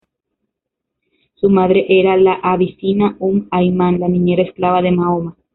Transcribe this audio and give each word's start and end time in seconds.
Su 1.35 1.47
madre 1.51 1.85
era 1.87 2.17
la 2.17 2.33
abisinia 2.41 3.15
Umm 3.19 3.47
Ayman, 3.51 3.99
la 3.99 4.07
niñera 4.07 4.41
esclava 4.41 4.81
de 4.81 4.91
Mahoma. 4.91 5.35